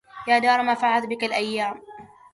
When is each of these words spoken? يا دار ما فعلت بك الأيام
يا 0.27 0.39
دار 0.39 0.61
ما 0.63 0.73
فعلت 0.73 1.05
بك 1.05 1.23
الأيام 1.23 1.81